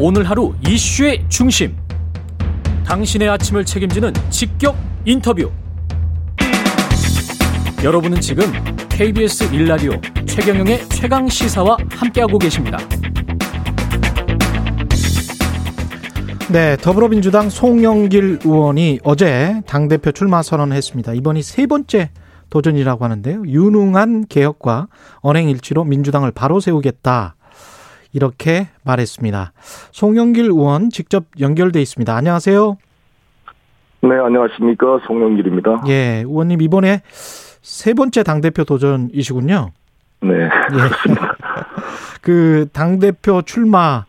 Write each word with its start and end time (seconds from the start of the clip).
오늘 0.00 0.22
하루 0.30 0.54
이슈의 0.64 1.24
중심. 1.28 1.76
당신의 2.86 3.28
아침을 3.30 3.64
책임지는 3.64 4.12
직격 4.30 4.76
인터뷰. 5.04 5.50
여러분은 7.82 8.20
지금 8.20 8.44
KBS 8.88 9.52
일라디오 9.52 9.90
최경영의 10.24 10.88
최강 10.90 11.28
시사와 11.28 11.76
함께하고 11.90 12.38
계십니다. 12.38 12.78
네, 16.52 16.76
더불어민주당 16.76 17.50
송영길 17.50 18.38
의원이 18.44 19.00
어제 19.02 19.60
당대표 19.66 20.12
출마 20.12 20.42
선언했습니다. 20.42 21.14
이번이 21.14 21.42
세 21.42 21.66
번째 21.66 22.10
도전이라고 22.50 23.04
하는데요. 23.04 23.42
유능한 23.46 24.26
개혁과 24.28 24.86
언행일치로 25.16 25.82
민주당을 25.82 26.30
바로 26.30 26.60
세우겠다. 26.60 27.34
이렇게 28.12 28.68
말했습니다. 28.84 29.52
송영길 29.90 30.44
의원 30.46 30.90
직접 30.90 31.24
연결돼 31.38 31.80
있습니다. 31.80 32.14
안녕하세요. 32.14 32.76
네, 34.00 34.10
안녕하십니까. 34.16 35.00
송영길입니다. 35.06 35.82
예, 35.88 36.22
의원님 36.26 36.62
이번에 36.62 37.02
세 37.60 37.94
번째 37.94 38.22
당대표 38.22 38.64
도전이시군요. 38.64 39.72
네. 40.20 40.34
예. 40.34 40.48
그 42.22 42.66
당대표 42.72 43.42
출마 43.42 44.04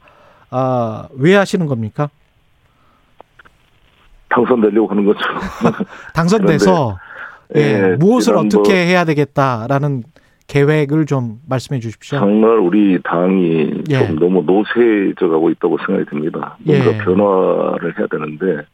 아, 0.52 1.08
왜 1.16 1.36
하시는 1.36 1.66
겁니까? 1.66 2.10
당선되려고 4.30 4.88
하는 4.90 5.06
거죠. 5.06 5.20
당선돼서 6.14 6.98
예, 7.56 7.62
예, 7.62 7.96
무엇을 7.98 8.38
어떻게 8.38 8.74
해야 8.74 9.06
되겠다라는 9.06 10.04
계획을 10.50 11.06
좀 11.06 11.40
말씀해 11.48 11.80
주십시오. 11.80 12.20
정말 12.20 12.58
우리 12.58 13.00
당이 13.04 13.84
예. 13.90 14.08
좀 14.08 14.20
너무 14.20 14.44
노쇠져 14.44 15.30
가고 15.30 15.50
있다고 15.52 15.78
생각이 15.86 16.10
듭니다. 16.10 16.58
뭔가 16.64 16.94
예. 16.94 16.98
변화를 16.98 17.98
해야 17.98 18.08
되는데 18.08 18.66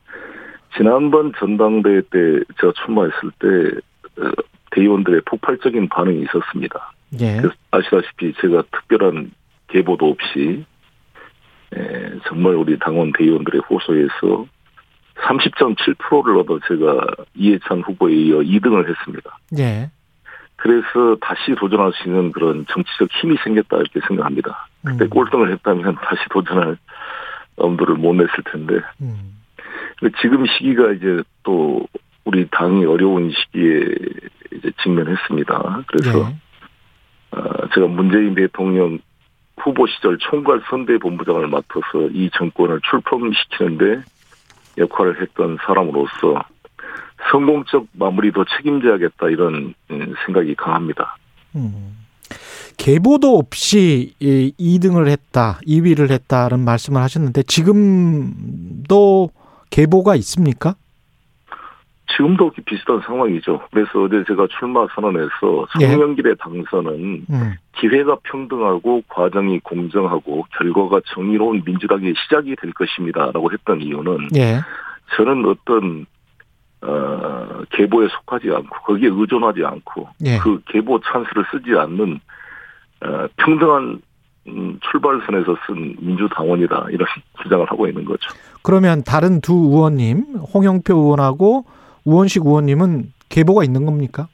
지난번 0.77 1.33
전당대회 1.37 2.01
때 2.09 2.19
제가 2.59 2.73
출마했을 2.83 3.31
때 3.39 4.21
어, 4.21 4.31
대의원들의 4.71 5.21
폭발적인 5.25 5.89
반응이 5.89 6.21
있었습니다. 6.23 6.93
예. 7.21 7.41
아시다시피 7.71 8.33
제가 8.41 8.63
특별한 8.71 9.31
계보도 9.67 10.09
없이 10.09 10.65
에, 11.75 12.11
정말 12.27 12.55
우리 12.55 12.79
당원 12.79 13.11
대의원들의 13.17 13.61
호소에서 13.69 14.45
30.7%를 15.15 16.37
얻어 16.37 16.59
제가 16.67 17.05
이해찬 17.35 17.81
후보에 17.81 18.13
이어 18.13 18.39
2등을 18.39 18.89
했습니다. 18.89 19.37
예. 19.57 19.89
그래서 20.65 21.15
다시 21.21 21.53
도전할 21.53 21.91
수 21.93 22.09
있는 22.09 22.31
그런 22.31 22.65
정치적 22.67 23.07
힘이 23.21 23.37
생겼다 23.43 23.77
이렇게 23.77 23.99
생각합니다. 24.07 24.67
그때 24.83 25.05
음. 25.05 25.09
꼴등을 25.09 25.51
했다면 25.51 25.93
다시 25.97 26.21
도전할 26.31 26.75
엄두를 27.55 27.93
못 27.93 28.15
냈을 28.15 28.33
텐데. 28.51 28.79
음. 28.99 29.37
지금 30.19 30.43
시기가 30.47 30.93
이제 30.93 31.21
또 31.43 31.85
우리 32.23 32.47
당이 32.49 32.83
어려운 32.85 33.31
시기에 33.31 33.85
이제 34.55 34.71
직면했습니다. 34.81 35.83
그래서 35.85 36.29
네. 36.29 36.35
어, 37.29 37.67
제가 37.75 37.85
문재인 37.85 38.33
대통령 38.33 38.97
후보 39.57 39.85
시절 39.85 40.17
총괄 40.17 40.63
선대본부장을 40.67 41.47
맡아서 41.47 42.07
이 42.11 42.31
정권을 42.33 42.81
출범시키는데 42.89 44.01
역할을 44.79 45.21
했던 45.21 45.59
사람으로서 45.63 46.43
성공적 47.31 47.87
마무리도 47.93 48.45
책임져야겠다 48.57 49.29
이런 49.29 49.73
음, 49.91 50.13
생각이 50.25 50.55
강합니다. 50.55 51.17
음. 51.55 51.97
계보도 52.77 53.37
없이 53.37 54.13
2등을 54.19 55.07
했다, 55.07 55.59
2위를 55.65 56.11
했다는 56.11 56.59
말씀을 56.59 57.01
하셨는데 57.01 57.43
지금도 57.43 59.29
계보가 59.69 60.15
있습니까? 60.15 60.75
지금도 62.15 62.51
비슷한 62.65 63.01
상황이죠. 63.05 63.61
그래서 63.71 64.03
어제 64.03 64.23
제가 64.27 64.47
출마 64.57 64.87
선언에서 64.93 65.67
송영길의 65.77 66.31
예. 66.31 66.35
당선은 66.39 67.25
음. 67.29 67.53
기회가 67.77 68.17
평등하고 68.23 69.03
과정이 69.07 69.59
공정하고 69.59 70.45
결과가 70.57 71.01
정의로운 71.13 71.63
민주당의 71.65 72.13
시작이 72.23 72.55
될 72.55 72.71
것입니다라고 72.73 73.51
했던 73.51 73.81
이유는 73.81 74.29
예. 74.37 74.61
저는 75.17 75.45
어떤 75.45 76.05
어, 76.87 77.63
계보에 77.71 78.07
속하지 78.09 78.49
않고 78.51 78.75
거기에 78.85 79.09
의존하지 79.11 79.63
않고 79.65 80.07
예. 80.25 80.37
그 80.37 80.61
계보 80.67 80.99
찬스를 81.01 81.45
쓰지 81.51 81.71
않는 81.77 82.19
어, 83.01 83.27
평등한 83.37 84.01
음, 84.47 84.79
출발선에서 84.91 85.57
쓴 85.65 85.95
민주당원이다 85.99 86.87
이런 86.91 87.07
주장을 87.41 87.65
하고 87.69 87.87
있는 87.87 88.05
거죠. 88.05 88.29
그러면 88.61 89.03
다른 89.03 89.41
두 89.41 89.53
의원님 89.53 90.35
홍영표 90.53 90.95
의원하고 90.95 91.65
우원식 92.03 92.45
의원님은 92.45 93.13
계보가 93.29 93.63
있는 93.63 93.85
겁니까? 93.85 94.27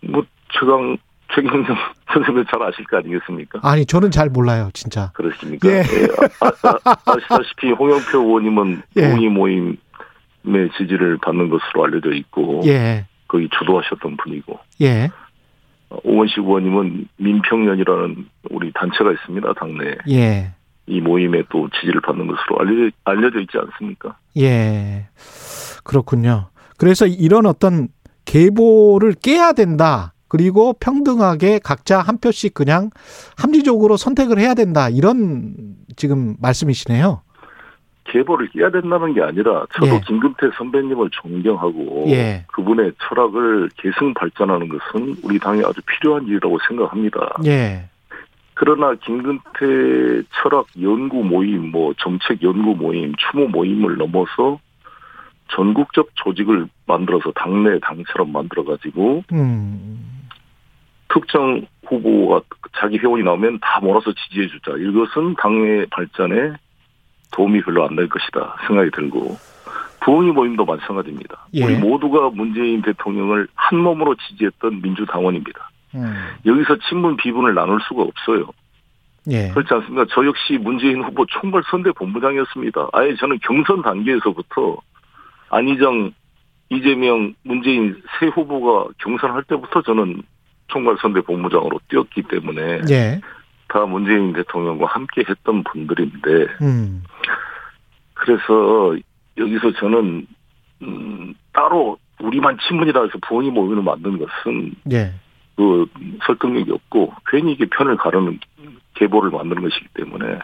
뭐 0.00 0.24
최강 0.52 0.96
최경영 1.34 1.64
선생님 2.12 2.44
잘 2.50 2.62
아실 2.62 2.84
거 2.86 2.98
아니겠습니까? 2.98 3.60
아니 3.62 3.86
저는 3.86 4.10
잘 4.10 4.28
몰라요, 4.28 4.70
진짜. 4.74 5.10
그렇습니까? 5.14 5.68
예. 5.68 5.78
예. 5.78 6.08
아, 6.40 6.76
아 6.84 7.16
시다시피 7.22 7.70
홍영표 7.70 8.18
의원님은 8.18 8.82
예. 8.96 9.10
동의 9.10 9.28
모임 9.28 9.76
의 10.44 10.70
지지를 10.76 11.18
받는 11.18 11.48
것으로 11.48 11.84
알려져 11.84 12.12
있고, 12.12 12.62
예. 12.66 13.06
거기 13.28 13.48
주도하셨던 13.58 14.16
분이고, 14.16 14.58
예. 14.82 15.08
오원식 16.04 16.38
의원님은 16.38 17.08
민평연이라는 17.16 18.26
우리 18.50 18.72
단체가 18.72 19.12
있습니다, 19.12 19.52
당내에. 19.54 19.96
예. 20.10 20.52
이 20.86 21.00
모임에 21.00 21.42
또 21.50 21.68
지지를 21.80 22.00
받는 22.00 22.26
것으로 22.26 22.60
알려져, 22.60 22.96
알려져 23.04 23.40
있지 23.40 23.56
않습니까? 23.58 24.16
예. 24.38 25.06
그렇군요. 25.84 26.48
그래서 26.76 27.06
이런 27.06 27.46
어떤 27.46 27.88
계보를 28.24 29.14
깨야 29.14 29.52
된다. 29.52 30.12
그리고 30.28 30.72
평등하게 30.72 31.60
각자 31.62 32.00
한 32.00 32.18
표씩 32.18 32.54
그냥 32.54 32.90
합리적으로 33.36 33.96
선택을 33.96 34.38
해야 34.38 34.54
된다. 34.54 34.88
이런 34.88 35.54
지금 35.94 36.36
말씀이시네요. 36.40 37.22
계보를 38.04 38.48
깨야 38.48 38.70
된다는 38.70 39.14
게 39.14 39.22
아니라 39.22 39.64
저도 39.74 39.94
예. 39.94 40.00
김금태 40.06 40.50
선배님을 40.56 41.10
존경하고 41.10 42.06
예. 42.08 42.44
그분의 42.48 42.92
철학을 43.02 43.70
계승 43.76 44.12
발전하는 44.14 44.68
것은 44.68 45.16
우리 45.22 45.38
당에 45.38 45.62
아주 45.64 45.80
필요한 45.86 46.26
일이라고 46.26 46.58
생각합니다. 46.68 47.36
예. 47.46 47.88
그러나 48.54 48.94
김근태 48.94 50.22
철학 50.34 50.66
연구 50.80 51.24
모임, 51.24 51.70
뭐 51.70 51.94
정책 51.98 52.42
연구 52.42 52.74
모임, 52.74 53.12
추모 53.16 53.48
모임을 53.48 53.96
넘어서 53.96 54.58
전국적 55.48 56.10
조직을 56.14 56.66
만들어서 56.86 57.32
당내 57.32 57.78
당처럼 57.80 58.32
만들어 58.32 58.64
가지고 58.64 59.22
음. 59.32 60.28
특정 61.08 61.66
후보가 61.86 62.40
자기 62.78 62.98
회원이 62.98 63.22
나오면 63.22 63.58
다 63.60 63.80
몰아서 63.80 64.12
지지해 64.12 64.48
주자. 64.48 64.72
이것은 64.72 65.34
당의 65.38 65.86
발전에 65.90 66.52
도움이 67.32 67.62
별로 67.62 67.84
안 67.84 67.96
될 67.96 68.08
것이다 68.08 68.56
생각이 68.66 68.90
들고 68.92 69.36
부흥이 70.00 70.32
모임도 70.32 70.64
마찬가지입니다. 70.64 71.46
예. 71.54 71.64
우리 71.64 71.76
모두가 71.76 72.30
문재인 72.30 72.82
대통령을 72.82 73.46
한 73.54 73.78
몸으로 73.78 74.14
지지했던 74.16 74.82
민주당원입니다. 74.82 75.70
음. 75.94 76.14
여기서 76.46 76.76
친문 76.88 77.16
비분을 77.16 77.54
나눌 77.54 77.80
수가 77.86 78.02
없어요. 78.02 78.50
예. 79.30 79.48
그렇지 79.50 79.72
않습니까? 79.74 80.06
저 80.10 80.26
역시 80.26 80.58
문재인 80.58 81.02
후보 81.04 81.24
총괄 81.26 81.62
선대 81.70 81.92
본부장이었습니다. 81.92 82.88
아예 82.92 83.14
저는 83.14 83.38
경선 83.42 83.82
단계에서부터 83.82 84.78
안희정, 85.50 86.10
이재명, 86.70 87.34
문재인 87.44 88.02
세 88.18 88.26
후보가 88.26 88.90
경선할 88.98 89.44
때부터 89.44 89.82
저는 89.82 90.22
총괄 90.66 90.96
선대 91.00 91.20
본부장으로 91.20 91.78
뛰었기 91.88 92.22
때문에 92.22 92.80
예. 92.90 93.20
다 93.72 93.86
문재인 93.86 94.34
대통령과 94.34 94.86
함께 94.86 95.24
했던 95.26 95.64
분들인데 95.64 96.46
음. 96.60 97.02
그래서 98.12 98.94
여기서 99.38 99.72
저는 99.80 100.26
음, 100.82 101.34
따로 101.54 101.96
우리만 102.20 102.58
친문이라 102.68 103.04
해서 103.04 103.12
부엉이 103.26 103.50
모임을 103.50 103.82
만든 103.82 104.18
것은 104.18 104.74
예. 104.92 105.14
그 105.56 105.86
설득력이 106.26 106.70
없고 106.70 107.14
괜히 107.30 107.52
이게 107.52 107.64
편을 107.66 107.96
가르는 107.96 108.38
계보를 108.94 109.30
만드는 109.30 109.62
것이기 109.62 109.86
때문에 109.94 110.38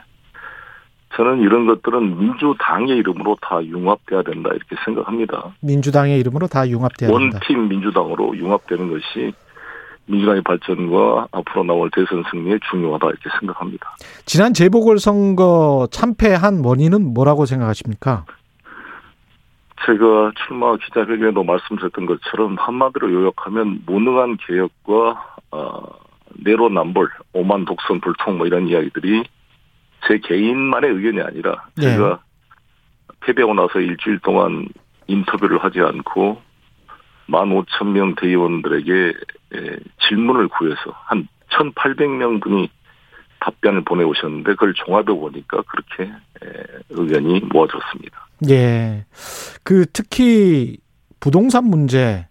저는 1.15 1.41
이런 1.41 1.67
것들은 1.67 2.19
민주당의 2.19 2.97
이름으로 2.97 3.37
다 3.43 3.63
융합돼야 3.63 4.23
된다 4.23 4.51
이렇게 4.51 4.77
생각합니다. 4.85 5.55
민주당의 5.61 6.19
이름으로 6.21 6.47
다 6.47 6.67
융합돼야 6.69 7.11
된다. 7.11 7.13
원팀 7.13 7.69
민주당으로 7.69 8.37
융합되는 8.37 8.91
것이 8.91 9.33
민주당의 10.09 10.43
발전과 10.43 11.29
앞으로 11.33 11.65
나올 11.65 11.91
대선 11.91 12.25
승리에 12.31 12.59
중요하다 12.71 13.07
이렇게 13.09 13.29
생각합니다. 13.39 13.97
지난 14.25 14.55
재보궐선거 14.55 15.89
참패한 15.91 16.65
원인은 16.65 17.15
뭐라고 17.15 17.47
생각하십니까? 17.47 18.25
제가 19.87 20.33
출마 20.47 20.77
기자회견에도 20.77 21.45
말씀드렸던 21.45 22.07
것처럼 22.07 22.57
한마디로 22.59 23.13
요약하면 23.13 23.83
무능한 23.87 24.37
개혁과 24.39 25.37
어, 25.53 25.83
내로남불, 26.45 27.09
오만 27.33 27.65
독선 27.65 28.01
불통 28.01 28.39
뭐 28.39 28.47
이런 28.47 28.67
이야기들이 28.69 29.25
제 30.07 30.19
개인만의 30.19 30.91
의견이 30.91 31.21
아니라 31.23 31.65
네. 31.77 31.93
제가 31.93 32.21
패배하고 33.21 33.55
나서 33.55 33.81
일주일 33.81 34.19
동안 34.21 34.69
인터뷰를 35.07 35.59
하지 35.63 35.81
않고 35.81 36.41
15,000명 37.31 38.21
대의원들에게 38.21 39.13
질문을 40.09 40.49
구해서 40.49 40.95
한 41.05 41.29
1,800명 41.51 42.43
분이 42.43 42.71
답변을 43.41 43.85
보내오셨는데 43.85 44.51
그걸 44.53 44.75
종합해 44.75 45.07
보니까 45.07 45.63
그렇게 45.63 46.11
의견이 46.91 47.41
모아졌습니다. 47.53 48.27
예. 48.51 49.05
그 49.63 49.87
특히 49.93 50.79
부동산 51.21 51.65
문제에 51.65 52.27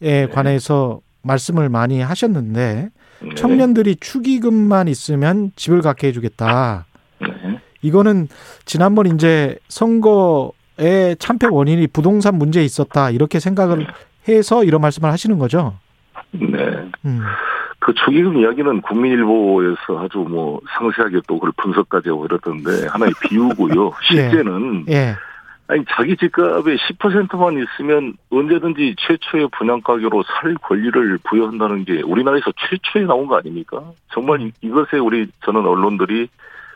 네. 0.00 0.26
관해서 0.28 1.00
말씀을 1.22 1.68
많이 1.68 2.00
하셨는데 2.00 2.90
네. 3.20 3.34
청년들이 3.34 3.96
축의금만 3.96 4.88
있으면 4.88 5.52
집을 5.56 5.82
갖게 5.82 6.08
해주겠다. 6.08 6.86
네. 7.20 7.60
이거는 7.82 8.28
지난번 8.64 9.06
이제 9.06 9.58
선거의 9.68 11.16
참패 11.18 11.48
원인이 11.50 11.86
부동산 11.88 12.36
문제에 12.36 12.64
있었다 12.64 13.10
이렇게 13.10 13.40
생각을 13.40 13.78
네. 13.78 13.86
해서 14.28 14.64
이런 14.64 14.80
말씀을 14.80 15.10
하시는 15.10 15.38
거죠. 15.38 15.74
네. 16.32 16.90
음. 17.04 17.20
그 17.78 17.94
축의금 17.94 18.36
이야기는 18.36 18.82
국민일보에서 18.82 19.98
아주 19.98 20.18
뭐 20.18 20.60
상세하게 20.78 21.22
또 21.26 21.34
그걸 21.34 21.52
분석까지 21.56 22.10
하고 22.10 22.20
그러던데 22.20 22.86
하나의 22.88 23.12
비유고요. 23.22 23.92
실제는 24.06 24.84
예. 24.88 24.94
예. 24.94 25.16
아니 25.66 25.84
자기 25.88 26.16
집값의 26.16 26.76
10%만 26.76 27.54
있으면 27.62 28.14
언제든지 28.30 28.96
최초의 28.98 29.48
분양 29.56 29.80
가격으로 29.80 30.24
살 30.24 30.54
권리를 30.54 31.18
부여한다는 31.24 31.84
게 31.84 32.02
우리나라에서 32.02 32.52
최초에 32.58 33.06
나온 33.06 33.28
거 33.28 33.36
아닙니까? 33.36 33.80
정말 34.12 34.50
이것에 34.60 34.98
우리 34.98 35.28
저는 35.44 35.64
언론들이 35.64 36.28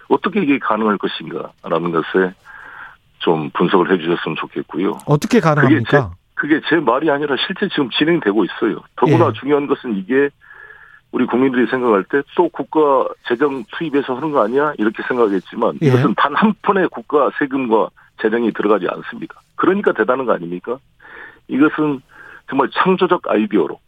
어떻게 0.09 0.43
이게 0.43 0.59
가능할 0.59 0.97
것인가라는 0.99 1.91
것에 1.91 2.35
좀 3.19 3.51
분석을 3.51 3.91
해주셨으면 3.93 4.37
좋겠고요. 4.37 4.99
어떻게 5.07 5.41
가능합니까? 5.41 6.13
그게 6.45 6.61
제, 6.69 6.77
말이 6.77 7.11
아니라 7.11 7.37
실제 7.47 7.67
지금 7.71 7.89
진행되고 7.89 8.45
있어요. 8.45 8.83
더구나 8.97 9.29
예. 9.29 9.33
중요한 9.41 9.67
것은 9.67 9.97
이게 9.97 10.29
우리 11.11 11.25
국민들이 11.25 11.67
생각할 11.71 12.05
때 12.05 12.21
또 12.37 12.51
국가 12.51 13.09
재정 13.27 13.65
투입해서 13.73 14.15
하는 14.15 14.31
거 14.31 14.45
아니야? 14.45 14.75
이렇게 14.77 15.03
생각했지만 15.09 15.79
예. 15.83 15.87
이것은 15.87 16.15
단 16.19 16.35
한 16.35 16.53
푼의 16.61 16.89
국가 16.91 17.31
세금과 17.39 17.89
재정이 18.21 18.53
들어가지 18.53 18.87
않습니다. 18.91 19.41
그러니까 19.57 19.93
대단한 19.93 20.27
거 20.27 20.35
아닙니까? 20.35 20.77
이것은 21.49 22.03
정말 22.51 22.69
창조적 22.75 23.23
아이디어로 23.27 23.81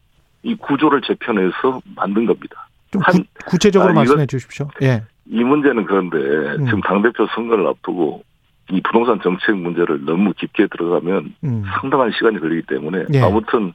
이 0.44 0.55
구조를 0.55 1.02
재편해서 1.02 1.82
만든 1.94 2.25
겁니다. 2.25 2.67
한 3.02 3.23
구, 3.44 3.59
체적으로 3.59 3.91
아, 3.91 3.93
말씀해 3.93 4.25
주십시오. 4.25 4.67
예. 4.81 5.02
이 5.26 5.44
문제는 5.44 5.85
그런데 5.85 6.17
음. 6.56 6.64
지금 6.64 6.81
당대표 6.81 7.26
선거를 7.35 7.67
앞두고 7.67 8.25
이 8.70 8.80
부동산 8.80 9.20
정책 9.22 9.56
문제를 9.56 10.04
너무 10.04 10.32
깊게 10.32 10.66
들어가면 10.68 11.34
음. 11.44 11.64
상당한 11.80 12.10
시간이 12.12 12.40
걸리기 12.40 12.66
때문에 12.66 13.04
예. 13.14 13.20
아무튼 13.20 13.72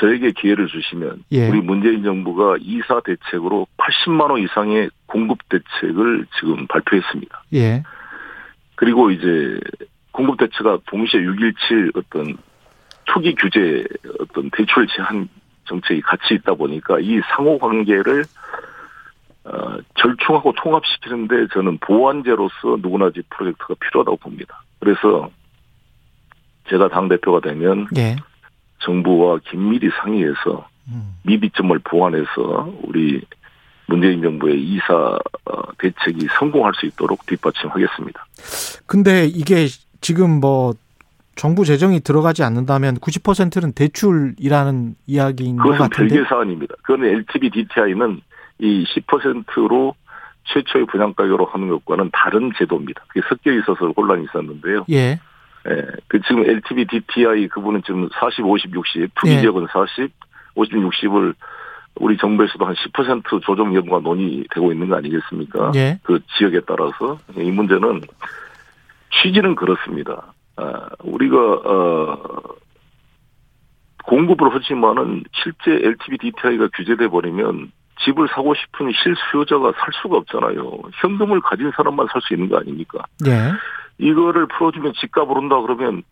저에게 0.00 0.32
기회를 0.32 0.66
주시면 0.66 1.24
예. 1.32 1.48
우리 1.48 1.60
문재인 1.60 2.02
정부가 2.02 2.56
이사 2.60 3.00
대책으로 3.00 3.66
80만 3.76 4.30
원 4.30 4.40
이상의 4.42 4.90
공급 5.06 5.38
대책을 5.48 6.26
지금 6.40 6.66
발표했습니다. 6.66 7.44
예. 7.54 7.82
그리고 8.74 9.10
이제 9.10 9.60
공급 10.10 10.38
대책가 10.38 10.78
동시에 10.86 11.20
617 11.20 11.92
어떤 11.94 12.36
초기 13.04 13.34
규제 13.34 13.84
어떤 14.18 14.50
대출 14.50 14.86
제한 14.88 15.28
정책이 15.66 16.00
같이 16.00 16.34
있다 16.34 16.54
보니까 16.54 16.98
이 17.00 17.20
상호 17.34 17.58
관계를 17.58 18.24
어, 19.44 19.76
절충하고 19.96 20.52
통합시키는데 20.52 21.48
저는 21.52 21.78
보완제로서 21.78 22.78
누구나 22.80 23.10
집 23.10 23.28
프로젝트가 23.30 23.74
필요하다고 23.80 24.16
봅니다. 24.16 24.62
그래서 24.80 25.30
제가 26.68 26.88
당 26.88 27.08
대표가 27.08 27.40
되면 27.40 27.86
예. 27.96 28.16
정부와 28.80 29.40
긴밀히 29.50 29.90
상의해서 30.00 30.66
음. 30.88 31.16
미비점을 31.24 31.78
보완해서 31.80 32.72
우리 32.82 33.22
문재인 33.86 34.22
정부의 34.22 34.62
이사 34.62 34.94
어, 34.94 35.72
대책이 35.78 36.26
성공할 36.38 36.72
수 36.74 36.86
있도록 36.86 37.26
뒷받침하겠습니다. 37.26 38.26
근데 38.86 39.26
이게 39.26 39.66
지금 40.00 40.40
뭐 40.40 40.72
정부 41.36 41.64
재정이 41.64 42.00
들어가지 42.00 42.42
않는다면 42.42 42.96
90%는 42.96 43.72
대출이라는 43.72 44.94
이야기인 45.06 45.56
것 45.56 45.70
같은데. 45.70 45.88
그것은 45.88 46.08
별개 46.08 46.28
사안입니다. 46.28 46.74
그거는 46.82 47.08
LTV 47.08 47.50
DTI는 47.50 48.20
이 48.58 48.84
10%로 48.84 49.94
최초의 50.44 50.86
분양가격으로 50.86 51.46
하는 51.46 51.68
것과는 51.68 52.10
다른 52.12 52.52
제도입니다. 52.58 53.02
그게 53.08 53.26
섞여 53.28 53.52
있어서 53.52 53.92
혼란이 53.96 54.24
있었는데요. 54.24 54.84
예. 54.90 55.18
예. 55.66 55.86
그 56.08 56.20
지금 56.22 56.44
LTV 56.44 56.86
DTI 56.86 57.48
그분은 57.48 57.82
지금 57.86 58.08
40, 58.20 58.44
50, 58.44 58.74
60, 58.74 59.14
투기 59.14 59.40
지역은 59.40 59.66
40, 59.72 60.12
50, 60.54 60.74
60을 60.74 61.34
우리 62.00 62.16
정부에서도 62.18 62.64
한 62.64 62.74
10% 62.74 63.42
조정 63.42 63.74
여부가 63.74 64.00
논의되고 64.00 64.72
있는 64.72 64.88
거 64.88 64.96
아니겠습니까? 64.96 65.72
예. 65.76 65.98
그 66.02 66.20
지역에 66.36 66.60
따라서 66.66 67.18
이 67.36 67.50
문제는 67.50 68.02
취지는 69.22 69.54
그렇습니다. 69.54 70.34
아, 70.56 70.88
우리가 71.02 71.38
어 71.38 72.42
공급을 74.04 74.54
하지만은 74.54 75.24
실제 75.32 75.70
LTV 75.70 76.18
DTI가 76.18 76.68
규제돼 76.74 77.08
버리면 77.08 77.72
집을 78.00 78.28
사고 78.28 78.54
싶은 78.54 78.90
실수요자가 78.92 79.72
살 79.78 79.88
수가 80.02 80.16
없잖아요. 80.18 80.80
현금을 80.94 81.40
가진 81.40 81.70
사람만 81.76 82.08
살 82.12 82.20
수 82.22 82.34
있는 82.34 82.48
거 82.48 82.58
아닙니까? 82.58 83.04
예. 83.26 83.52
이거를 83.98 84.46
풀어주면 84.46 84.94
집값 84.94 85.30
오른다 85.30 85.60
그러면 85.60 86.02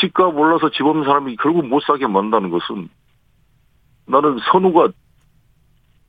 집값 0.00 0.36
올라서 0.36 0.70
집 0.70 0.82
없는 0.84 1.04
사람이 1.04 1.36
결국 1.36 1.66
못 1.66 1.82
사게 1.82 2.06
만다는 2.06 2.50
것은 2.50 2.88
나는 4.06 4.38
선우가 4.50 4.88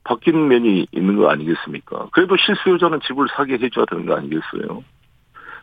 바뀐 0.04 0.48
면이 0.48 0.86
있는 0.92 1.16
거 1.16 1.30
아니겠습니까? 1.30 2.08
그래도 2.12 2.36
실수요자는 2.36 3.00
집을 3.06 3.28
사게 3.36 3.54
해줘야 3.54 3.84
되는 3.86 4.04
거 4.06 4.16
아니겠어요? 4.16 4.84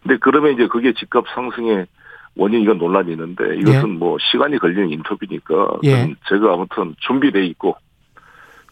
근데 0.02 0.18
그러면 0.22 0.54
이제 0.54 0.68
그게 0.68 0.94
집값 0.94 1.26
상승의 1.36 1.86
원인이가 2.36 2.74
논란이 2.74 3.12
있는데 3.12 3.58
이것은 3.58 3.90
예. 3.90 3.98
뭐 3.98 4.18
시간이 4.32 4.58
걸리는 4.60 4.90
인터뷰니까 4.92 5.80
예. 5.84 6.14
제가 6.30 6.54
아무튼 6.54 6.96
준비돼 7.00 7.46
있고 7.48 7.76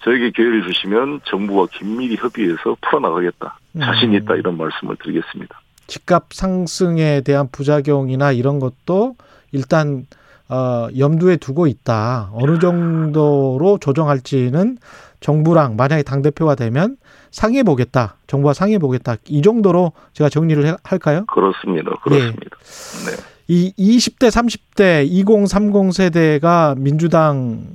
저에게 0.03 0.31
기회를 0.31 0.63
주시면 0.67 1.21
정부와 1.25 1.67
긴밀히 1.71 2.15
협의해서 2.15 2.77
풀어나가겠다. 2.81 3.59
자신 3.79 4.13
있다 4.13 4.35
이런 4.35 4.57
말씀을 4.57 4.95
드리겠습니다. 4.97 5.59
집값 5.87 6.33
상승에 6.33 7.21
대한 7.21 7.47
부작용이나 7.51 8.31
이런 8.31 8.59
것도 8.59 9.15
일단 9.51 10.05
어, 10.49 10.87
염두에 10.97 11.37
두고 11.37 11.67
있다. 11.67 12.29
어느 12.33 12.59
정도로 12.59 13.79
조정할지는 13.79 14.77
정부랑 15.19 15.75
만약에 15.75 16.03
당 16.03 16.21
대표가 16.21 16.55
되면 16.55 16.97
상의해 17.31 17.63
보겠다. 17.63 18.15
정부와 18.27 18.53
상의해 18.53 18.79
보겠다. 18.79 19.15
이 19.27 19.41
정도로 19.41 19.91
제가 20.13 20.29
정리를 20.29 20.77
할까요? 20.83 21.25
그렇습니다. 21.27 21.91
그렇습니다. 22.01 22.57
네. 23.05 23.11
네. 23.11 23.23
이 23.49 23.73
20대, 23.77 24.29
30대, 24.29 25.07
2030 25.09 25.93
세대가 25.93 26.75
민주당 26.77 27.65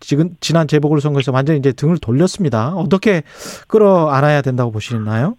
지금 0.00 0.30
지난 0.40 0.68
재보궐 0.68 1.00
선거에서 1.00 1.32
완전히 1.32 1.58
이제 1.58 1.72
등을 1.72 1.98
돌렸습니다. 1.98 2.74
어떻게 2.74 3.22
끌어안아야 3.68 4.42
된다고 4.42 4.70
보시나요? 4.70 5.36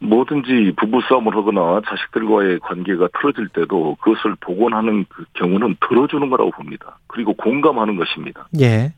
뭐든지 0.00 0.74
부부 0.76 1.00
싸움을 1.08 1.34
하거나 1.34 1.80
자식들과의 1.86 2.60
관계가 2.60 3.08
틀어질 3.18 3.48
때도 3.48 3.96
그것을 4.00 4.36
복원하는 4.40 5.06
그 5.08 5.24
경우는 5.34 5.76
들어주는 5.88 6.28
거라고 6.30 6.50
봅니다. 6.50 6.98
그리고 7.06 7.32
공감하는 7.34 7.96
것입니다. 7.96 8.48
예. 8.60 8.92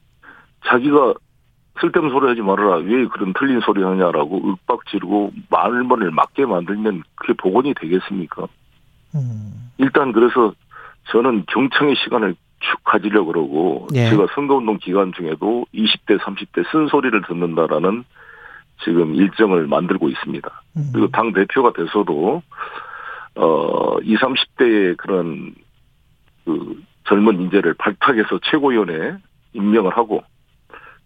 자기가 0.66 1.14
쓸데없는 1.80 2.12
소리 2.12 2.28
하지 2.28 2.40
말아라. 2.40 2.76
왜 2.76 3.06
그런 3.06 3.32
틀린 3.38 3.60
소리 3.60 3.82
하냐라고 3.82 4.40
윽박 4.48 4.86
지르고 4.86 5.32
말문을 5.50 6.10
맞게 6.10 6.46
만들면 6.46 7.02
그게 7.14 7.34
복원이 7.34 7.74
되겠습니까? 7.74 8.46
음. 9.14 9.70
일단 9.78 10.12
그래서 10.12 10.54
저는 11.12 11.44
경청의 11.46 11.94
시간을 12.02 12.34
쭉 12.60 12.82
가지려고 12.84 13.26
그러고 13.32 13.86
예. 13.94 14.08
제가 14.08 14.26
선거운동 14.34 14.78
기간 14.78 15.12
중에도 15.12 15.66
20대, 15.74 16.18
30대 16.18 16.70
쓴소리를 16.70 17.22
듣는다라는 17.28 18.04
지금 18.84 19.14
일정을 19.14 19.66
만들고 19.66 20.08
있습니다. 20.08 20.62
음. 20.76 20.90
그리고 20.92 21.08
당 21.08 21.32
대표가 21.32 21.72
돼서도 21.72 22.42
어 23.36 23.98
20, 24.02 24.18
30대의 24.20 24.96
그런 24.96 25.54
그 26.44 26.82
젊은 27.04 27.40
인재를 27.40 27.74
발탁해서 27.74 28.40
최고위원회 28.50 29.16
임명을 29.52 29.96
하고 29.96 30.22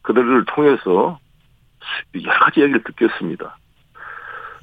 그들을 0.03 0.45
통해서 0.47 1.19
여러 2.23 2.39
가지 2.41 2.61
얘기를 2.61 2.83
듣겠습니다. 2.85 3.59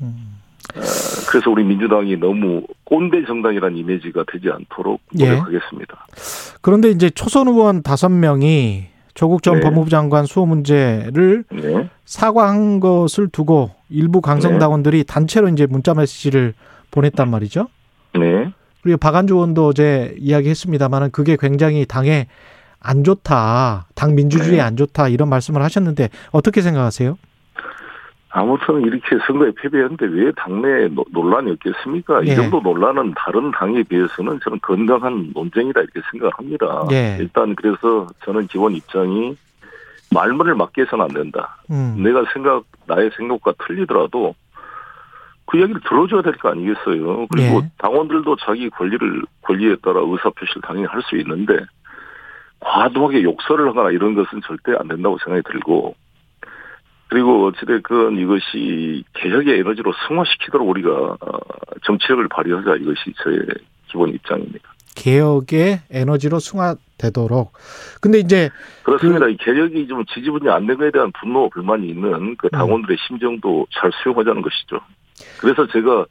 음. 0.02 0.38
어, 0.76 0.82
그래서 1.30 1.50
우리 1.50 1.64
민주당이 1.64 2.18
너무 2.18 2.66
꼰대 2.84 3.26
정당이라는 3.26 3.78
이미지가 3.78 4.26
되지 4.32 4.50
않도록 4.50 5.02
예. 5.20 5.30
노력하겠습니다. 5.30 6.06
예. 6.10 6.22
그런데 6.62 6.90
이제 6.90 7.10
초선 7.10 7.48
의원 7.48 7.82
다섯 7.82 8.10
명이 8.10 8.88
조국 9.14 9.42
전 9.42 9.56
네. 9.56 9.62
법무부 9.62 9.90
장관 9.90 10.26
수호 10.26 10.46
문제를 10.46 11.44
네. 11.52 11.90
사과한 12.06 12.80
것을 12.80 13.30
두고 13.30 13.72
일부 13.90 14.22
강성당원들이 14.22 14.98
네. 14.98 15.04
단체로 15.04 15.50
이제 15.50 15.66
문자 15.66 15.94
메시지를 15.94 16.54
보냈단 16.92 17.30
말이죠. 17.30 17.68
네. 18.14 18.52
그리고 18.82 18.98
박안주 18.98 19.34
의원도 19.34 19.68
어제 19.68 20.16
이야기했습니다만은 20.20 21.12
그게 21.12 21.36
굉장히 21.40 21.86
당에 21.86 22.28
안 22.80 23.04
좋다, 23.04 23.88
당 23.96 24.16
민주주의에 24.16 24.58
네. 24.58 24.62
안 24.62 24.78
좋다 24.78 25.08
이런 25.08 25.30
말씀을 25.30 25.64
하셨는데 25.64 26.10
어떻게 26.32 26.62
생각하세요? 26.62 27.18
아무튼 28.38 28.82
이렇게 28.82 29.18
선거에 29.26 29.52
패배했는데 29.60 30.06
왜 30.06 30.32
당내 30.34 30.90
논란이 31.12 31.52
없겠습니까? 31.52 32.22
예. 32.28 32.32
이 32.32 32.36
정도 32.36 32.60
논란은 32.60 33.14
다른 33.16 33.50
당에 33.52 33.82
비해서는 33.82 34.40
저는 34.44 34.60
건강한 34.62 35.32
논쟁이다 35.34 35.82
이렇게 35.82 36.02
생각합니다. 36.12 36.86
예. 36.92 37.18
일단 37.20 37.56
그래서 37.56 38.06
저는 38.24 38.46
기본 38.46 38.76
입장이 38.76 39.36
말문을 40.14 40.54
맞게 40.54 40.84
해서는 40.84 41.06
안 41.06 41.10
된다. 41.10 41.58
음. 41.72 41.96
내가 41.98 42.24
생각 42.32 42.64
나의 42.86 43.10
생각과 43.18 43.54
틀리더라도 43.66 44.36
그 45.48 45.58
이야기를 45.58 45.82
들어줘야 45.82 46.22
될 46.22 46.34
거 46.34 46.50
아니겠어요. 46.50 47.26
그리고 47.32 47.62
예. 47.64 47.72
당원들도 47.80 48.36
자기 48.46 48.70
권리를 48.70 49.24
권리에 49.42 49.78
따라 49.82 50.02
의사 50.04 50.30
표시를 50.30 50.62
당연히 50.62 50.86
할 50.86 51.02
수 51.02 51.18
있는데 51.18 51.58
과도하게 52.60 53.24
욕설을 53.24 53.68
하거나 53.70 53.90
이런 53.90 54.14
것은 54.14 54.42
절대 54.46 54.74
안 54.78 54.88
된다고 54.88 55.18
생각이 55.24 55.42
들고 55.52 55.96
그리고 57.10 57.48
어찌됐건 57.48 58.18
이것이 58.18 59.04
개혁의 59.14 59.60
에너지로 59.60 59.94
승화시키도록 60.08 60.68
우리가 60.68 60.90
어, 60.90 61.40
정치력을 61.86 62.28
발휘하자 62.28 62.76
이것이 62.76 63.14
저의 63.24 63.40
기본 63.88 64.10
입장입니다. 64.10 64.74
개혁의 64.96 65.82
에너지로 65.92 66.40
승화되도록. 66.40 67.54
근데 68.02 68.20
이제 68.20 68.50
그렇습니다. 68.84 69.26
그, 69.26 69.32
이 69.32 69.38
개혁이 69.38 69.88
좀 69.88 70.04
지지분이 70.06 70.50
안된 70.50 70.78
거에 70.78 70.92
대한 70.92 71.12
분노 71.20 71.50
불만이 71.50 71.88
있는 71.88 72.36
그 72.36 72.50
당원들의 72.50 72.98
음. 72.98 73.08
심정도 73.08 73.68
잘 73.72 73.92
수용하자는 74.04 74.42
것이죠. 74.42 74.80
그래서 75.40 75.68
제가 75.68 76.06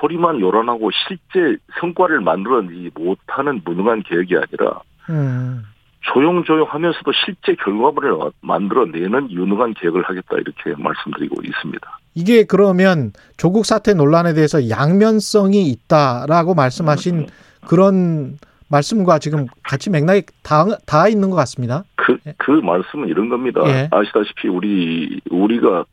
소리만 0.00 0.40
요란하고 0.40 0.90
실제 0.90 1.56
성과를 1.80 2.20
만들어내지 2.20 2.90
못하는 2.94 3.62
무능한 3.64 4.02
개혁이 4.02 4.36
아니라 4.36 4.80
음. 5.08 5.64
조용조용 6.12 6.66
하면서도 6.68 7.12
실제 7.24 7.54
결과물을 7.62 8.16
만들어내는 8.40 9.30
유능한 9.30 9.74
계획을 9.74 10.02
하겠다 10.02 10.36
이렇게 10.36 10.80
말씀드리고 10.80 11.42
있습니다. 11.42 11.98
이게 12.14 12.44
그러면 12.44 13.12
조국 13.36 13.66
사태 13.66 13.92
논란에 13.94 14.32
대해서 14.34 14.70
양면성이 14.70 15.68
있다라고 15.70 16.54
말씀하신 16.54 17.18
음. 17.20 17.26
그런 17.66 18.38
말씀과 18.68 19.18
지금 19.18 19.46
같이 19.62 19.90
맥락이 19.90 20.22
다, 20.42 20.64
다 20.86 21.08
있는 21.08 21.30
것 21.30 21.36
같습니다. 21.36 21.84
그, 21.96 22.18
예. 22.26 22.34
그 22.38 22.50
말씀은 22.50 23.08
이런 23.08 23.28
겁니다. 23.28 23.60
예. 23.66 23.88
아시다시피 23.90 24.48
우리, 24.48 25.20
우리가 25.30 25.84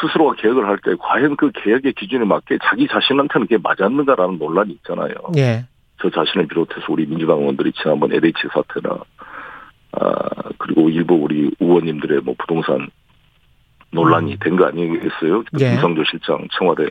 스스로가 0.00 0.34
계획을 0.34 0.66
할 0.66 0.78
때 0.84 0.94
과연 0.98 1.36
그 1.36 1.50
계획의 1.52 1.94
기준에 1.94 2.24
맞게 2.24 2.58
자기 2.64 2.86
자신한테는 2.86 3.46
그게 3.46 3.58
맞았는가라는 3.62 4.38
논란이 4.38 4.72
있잖아요. 4.74 5.14
예. 5.38 5.64
저 6.02 6.10
자신을 6.10 6.48
비롯해서 6.48 6.84
우리 6.90 7.06
민주당 7.06 7.38
의원들이 7.38 7.72
지난번 7.72 8.12
LH 8.12 8.48
사태나 8.52 8.98
아, 10.00 10.50
그리고 10.58 10.88
일부 10.88 11.14
우리 11.14 11.50
의원님들의 11.60 12.20
뭐 12.22 12.34
부동산 12.38 12.88
논란이 13.90 14.32
음. 14.32 14.38
된거 14.40 14.66
아니겠어요? 14.66 15.44
예. 15.60 15.70
김성조 15.70 16.04
실장 16.04 16.46
청와대 16.52 16.86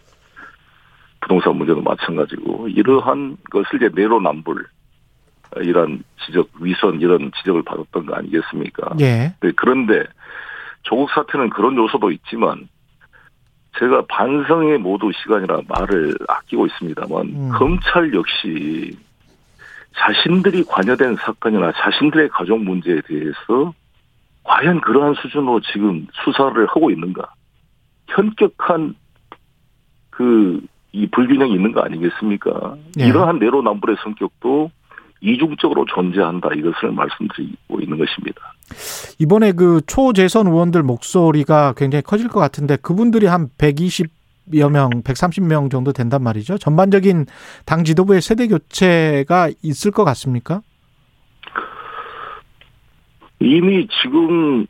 부동산 1.21 1.55
문제도 1.55 1.81
마찬가지고 1.81 2.67
이러한 2.69 3.37
것을 3.51 3.75
이제 3.75 3.89
내로남불 3.93 4.65
이런 5.57 6.03
지적 6.25 6.49
위선 6.59 6.99
이런 7.01 7.31
지적을 7.37 7.63
받았던 7.63 8.05
거 8.05 8.15
아니겠습니까? 8.15 8.95
예. 8.99 9.33
네, 9.39 9.51
그런데 9.55 10.03
조국 10.83 11.09
사태는 11.11 11.49
그런 11.49 11.77
요소도 11.77 12.11
있지만 12.11 12.67
제가 13.79 14.05
반성의 14.07 14.79
모두 14.79 15.11
시간이라 15.11 15.61
말을 15.67 16.15
아끼고 16.27 16.65
있습니다만 16.67 17.21
음. 17.27 17.49
검찰 17.53 18.13
역시 18.13 18.97
자신들이 19.97 20.63
관여된 20.67 21.15
사건이나 21.17 21.71
자신들의 21.71 22.29
가족 22.29 22.63
문제에 22.63 23.01
대해서 23.07 23.73
과연 24.43 24.81
그러한 24.81 25.15
수준으로 25.15 25.61
지금 25.61 26.07
수사를 26.23 26.65
하고 26.67 26.91
있는가? 26.91 27.33
현격한 28.07 28.95
그 30.09 30.61
이 30.95 31.07
불균형이 31.07 31.53
있는 31.53 31.73
거 31.73 31.81
아니겠습니까? 31.81 32.77
네. 32.95 33.07
이러한 33.07 33.39
내로남불의 33.39 33.97
성격도 34.01 34.71
이중적으로 35.19 35.85
존재한다 35.93 36.49
이것을 36.55 36.91
말씀드리고 36.91 37.81
있는 37.81 37.97
것입니다. 37.97 38.53
이번에 39.19 39.51
그 39.51 39.81
초재선 39.85 40.47
의원들 40.47 40.83
목소리가 40.83 41.73
굉장히 41.75 42.01
커질 42.01 42.29
것 42.29 42.39
같은데 42.39 42.77
그분들이 42.77 43.25
한 43.25 43.49
120. 43.57 44.07
여 44.57 44.69
명, 44.69 44.89
130명 45.03 45.71
정도 45.71 45.91
된단 45.91 46.21
말이죠. 46.23 46.57
전반적인 46.57 47.25
당 47.65 47.83
지도부의 47.83 48.21
세대 48.21 48.47
교체가 48.47 49.49
있을 49.63 49.91
것 49.91 50.03
같습니까? 50.05 50.61
이미 53.39 53.87
지금 54.01 54.65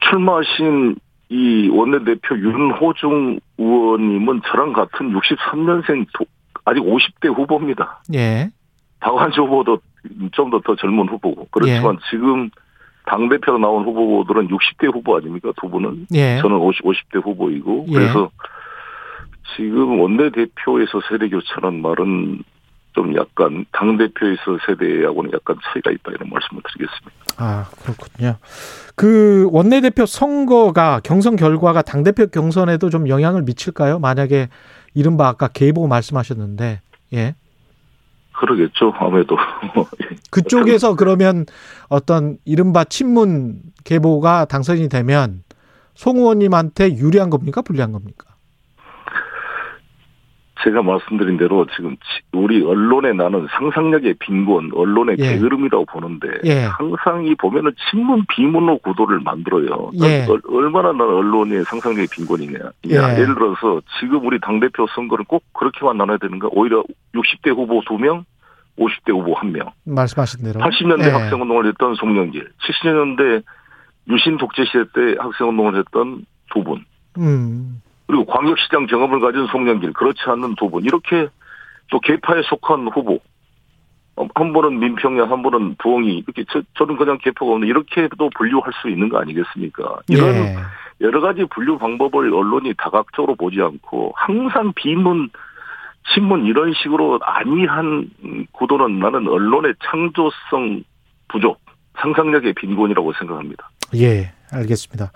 출마하신 0.00 0.96
이 1.30 1.68
원내대표 1.68 2.36
윤호중 2.36 3.40
의원님은 3.58 4.42
저랑 4.46 4.72
같은 4.72 5.12
63년생 5.12 6.06
아직 6.64 6.80
50대 6.80 7.34
후보입니다. 7.34 8.02
예. 8.14 8.50
박완주 9.00 9.42
후보도 9.42 9.78
좀 10.32 10.50
더 10.50 10.60
더 10.60 10.76
젊은 10.76 11.08
후보고 11.08 11.48
그렇지만 11.50 11.94
예. 11.94 11.98
지금 12.10 12.50
당 13.06 13.28
대표로 13.28 13.58
나온 13.58 13.84
후보들은 13.84 14.48
60대 14.48 14.92
후보 14.92 15.16
아닙니까 15.16 15.52
두 15.60 15.68
분은? 15.68 16.06
예. 16.14 16.38
저는 16.40 16.56
50 16.56 16.82
50대 16.82 17.22
후보이고 17.22 17.86
예. 17.88 17.92
그래서 17.92 18.30
지금 19.56 20.00
원내 20.00 20.30
대표에서 20.30 21.00
세대 21.08 21.28
교체라는 21.28 21.82
말은 21.82 22.42
좀 22.94 23.14
약간 23.16 23.66
당 23.72 23.98
대표에서 23.98 24.58
세대하고는 24.66 25.32
약간 25.32 25.56
차이가 25.64 25.90
있다 25.90 26.12
이런 26.12 26.30
말씀을 26.30 26.62
드리겠습니다. 26.62 27.10
아 27.36 27.68
그렇군요. 27.82 28.36
그 28.94 29.48
원내 29.50 29.80
대표 29.80 30.06
선거가 30.06 31.00
경선 31.02 31.36
결과가 31.36 31.82
당 31.82 32.04
대표 32.04 32.26
경선에도 32.26 32.90
좀 32.90 33.08
영향을 33.08 33.42
미칠까요? 33.42 33.98
만약에 33.98 34.48
이른바 34.94 35.28
아까 35.28 35.48
계보 35.48 35.88
말씀하셨는데 35.88 36.80
예. 37.14 37.34
그러겠죠, 38.38 38.92
아무래도. 38.96 39.36
그쪽에서 40.30 40.96
그러면 40.96 41.46
어떤 41.88 42.38
이른바 42.44 42.84
친문 42.84 43.60
계보가 43.84 44.46
당선이 44.46 44.88
되면 44.88 45.42
송 45.94 46.18
의원님한테 46.18 46.96
유리한 46.96 47.30
겁니까? 47.30 47.62
불리한 47.62 47.92
겁니까? 47.92 48.33
제가 50.64 50.82
말씀드린 50.82 51.36
대로 51.36 51.66
지금 51.76 51.96
우리 52.32 52.64
언론에 52.64 53.12
나는 53.12 53.46
상상력의 53.50 54.14
빈곤, 54.18 54.70
언론의 54.74 55.16
예. 55.18 55.36
게으름이라고 55.36 55.84
보는데 55.84 56.28
예. 56.44 56.64
항상 56.64 57.26
이 57.26 57.34
보면은 57.34 57.72
친문 57.90 58.24
비문호 58.34 58.78
구도를 58.78 59.20
만들어요. 59.20 59.90
예. 60.02 60.26
얼마나 60.48 60.92
나는 60.92 61.14
언론의 61.14 61.64
상상력의 61.64 62.08
빈곤이냐. 62.10 62.58
예. 62.88 62.94
예를 62.94 63.34
들어서 63.34 63.82
지금 64.00 64.26
우리 64.26 64.40
당 64.40 64.58
대표 64.58 64.86
선거를 64.94 65.26
꼭 65.26 65.44
그렇게만 65.52 65.98
나눠야 65.98 66.16
되는가? 66.16 66.48
오히려 66.50 66.82
60대 67.14 67.50
후보 67.50 67.82
2명, 67.82 68.24
50대 68.78 69.10
후보 69.10 69.34
1명. 69.34 69.70
말씀하신 69.84 70.44
대로. 70.44 70.60
80년대 70.60 71.06
예. 71.06 71.10
학생운동을 71.10 71.66
했던 71.66 71.94
송영길, 71.94 72.48
70년대 72.66 73.42
유신 74.08 74.38
독재 74.38 74.64
시대 74.64 74.84
때 74.94 75.16
학생운동을 75.18 75.76
했던 75.76 76.24
두 76.52 76.64
분. 76.64 76.84
음. 77.18 77.80
그리고 78.06 78.24
광역시장 78.26 78.86
경험을 78.86 79.20
가진 79.20 79.46
송영길, 79.46 79.92
그렇지 79.92 80.20
않는 80.26 80.54
두 80.56 80.68
분. 80.70 80.84
이렇게 80.84 81.28
또 81.90 82.00
개파에 82.00 82.42
속한 82.42 82.88
후보. 82.88 83.20
어, 84.16 84.28
한 84.34 84.52
분은 84.52 84.78
민평야, 84.78 85.28
한 85.28 85.42
분은 85.42 85.76
부엉이. 85.78 86.18
이렇게 86.18 86.44
저, 86.50 86.62
저는 86.78 86.96
그냥 86.96 87.18
개파가 87.18 87.52
없는 87.52 87.66
이렇게도 87.66 88.30
분류할 88.36 88.72
수 88.80 88.88
있는 88.88 89.08
거 89.08 89.18
아니겠습니까? 89.18 90.00
이런 90.08 90.34
예. 90.34 90.56
여러 91.00 91.20
가지 91.20 91.44
분류 91.52 91.78
방법을 91.78 92.32
언론이 92.32 92.74
다각적으로 92.78 93.34
보지 93.34 93.60
않고 93.60 94.12
항상 94.16 94.72
비문, 94.76 95.30
신문 96.14 96.46
이런 96.46 96.72
식으로 96.74 97.18
안이한 97.22 98.10
구도는 98.52 99.00
나는 99.00 99.26
언론의 99.26 99.74
창조성 99.84 100.84
부족, 101.28 101.60
상상력의 101.98 102.52
빈곤이라고 102.54 103.12
생각합니다. 103.14 103.70
예, 103.96 104.32
알겠습니다. 104.52 105.10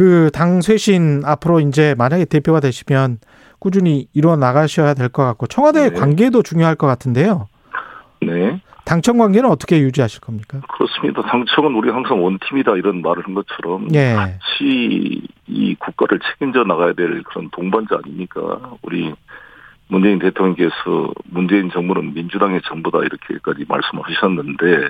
그 0.00 0.30
당 0.32 0.62
쇄신 0.62 1.24
앞으로 1.26 1.60
이제 1.60 1.94
만약에 1.98 2.24
대표가 2.24 2.60
되시면 2.60 3.18
꾸준히 3.58 4.06
이뤄 4.14 4.34
나가셔야 4.34 4.94
될 4.94 5.10
것 5.10 5.24
같고 5.26 5.46
청와대 5.46 5.90
네. 5.90 5.94
관계도 5.94 6.42
중요할 6.42 6.74
것 6.74 6.86
같은데요. 6.86 7.48
네. 8.22 8.62
당청 8.86 9.18
관계는 9.18 9.50
어떻게 9.50 9.78
유지하실 9.80 10.22
겁니까? 10.22 10.60
그렇습니다. 10.72 11.20
당청은 11.20 11.74
우리 11.74 11.90
항상 11.90 12.24
원팀이다 12.24 12.76
이런 12.76 13.02
말을 13.02 13.26
한 13.26 13.34
것처럼 13.34 13.88
예. 13.94 14.14
같이 14.14 15.22
이 15.46 15.74
국가를 15.74 16.18
책임져 16.32 16.64
나가야 16.64 16.94
될 16.94 17.22
그런 17.24 17.50
동반자 17.52 17.98
아닙니까? 18.02 18.40
우리 18.80 19.12
문재인 19.88 20.18
대통령께서 20.18 21.12
문재인 21.24 21.70
정부는 21.70 22.14
민주당의 22.14 22.62
정부다 22.66 23.00
이렇게까지 23.00 23.66
말씀하셨는데 23.68 24.88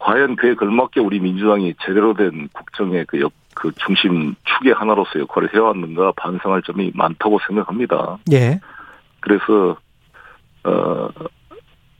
과연 0.00 0.34
그에 0.36 0.54
걸맞게 0.54 1.00
우리 1.00 1.20
민주당이 1.20 1.74
제대로 1.84 2.14
된 2.14 2.48
국정의 2.52 3.04
그, 3.06 3.20
역, 3.20 3.32
그 3.54 3.70
중심 3.72 4.34
축의 4.44 4.72
하나로서 4.72 5.20
역할을 5.20 5.54
해왔는가 5.54 6.12
반성할 6.16 6.62
점이 6.62 6.92
많다고 6.94 7.38
생각합니다. 7.46 8.18
예. 8.32 8.58
그래서 9.20 9.76
어, 10.64 11.08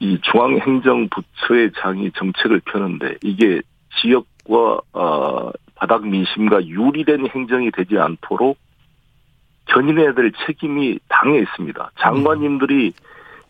이 0.01 0.19
중앙행정부처의 0.23 1.73
장이 1.79 2.11
정책을 2.13 2.63
펴는데 2.65 3.17
이게 3.23 3.61
지역과 4.01 4.81
어, 4.95 5.51
바닥 5.75 6.07
민심과 6.07 6.67
유리된 6.67 7.29
행정이 7.29 7.71
되지 7.71 7.99
않도록 7.99 8.57
견인해야 9.67 10.15
될 10.15 10.33
책임이 10.47 10.99
당에 11.09 11.39
있습니다. 11.39 11.91
장관님들이 12.01 12.95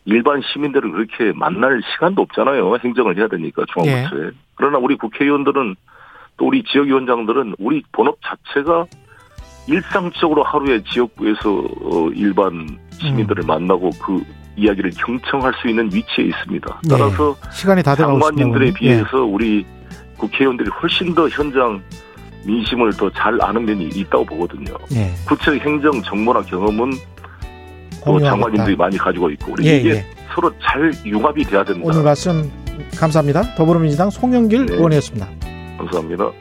일반 0.05 0.41
시민들을 0.41 0.91
그렇게 0.91 1.31
만날 1.37 1.81
시간도 1.93 2.21
없잖아요. 2.23 2.77
행정을 2.83 3.17
해야 3.17 3.27
되니까 3.27 3.63
중앙부처에. 3.73 4.25
예. 4.27 4.31
그러나 4.55 4.77
우리 4.79 4.97
국회의원들은 4.97 5.75
또 6.37 6.47
우리 6.47 6.63
지역위원장들은 6.63 7.55
우리 7.59 7.83
본업 7.91 8.17
자체가 8.23 8.85
일상적으로 9.67 10.43
하루에 10.43 10.81
지역구에서 10.83 11.49
어, 11.83 12.09
일반 12.15 12.79
시민들을 12.93 13.43
음. 13.43 13.47
만나고 13.47 13.91
그 14.01 14.23
이야기를 14.57 14.91
경청할 14.97 15.53
수 15.61 15.67
있는 15.67 15.85
위치에 15.93 16.25
있습니다. 16.25 16.81
예. 16.85 16.89
따라서 16.89 17.35
예. 17.45 17.51
시간이 17.51 17.83
다 17.83 17.95
장관님들에 17.95 18.73
비해서 18.73 19.09
예. 19.13 19.21
우리 19.21 19.65
국회의원들이 20.17 20.69
훨씬 20.81 21.13
더 21.13 21.27
현장 21.29 21.81
민심을 22.45 22.91
더 22.93 23.09
잘 23.11 23.39
아는 23.41 23.65
면이 23.65 23.89
있다고 23.89 24.25
보거든요. 24.25 24.73
예. 24.93 25.11
구체 25.27 25.59
행정 25.59 26.01
정보나 26.01 26.41
경험은 26.41 26.91
또 28.05 28.19
장관님들이 28.19 28.75
많이 28.75 28.97
가지고 28.97 29.29
있고 29.31 29.53
우리 29.53 29.67
예, 29.67 29.77
이게 29.77 29.89
예. 29.91 30.05
서로 30.33 30.51
잘 30.61 30.91
융합이 31.05 31.43
돼야 31.43 31.63
된다. 31.63 31.81
오늘 31.83 32.03
말씀 32.03 32.49
감사합니다. 32.97 33.55
더불어민주당 33.55 34.09
송영길 34.09 34.65
네. 34.65 34.73
의원이었습니다. 34.73 35.27
감사합니다. 35.77 36.31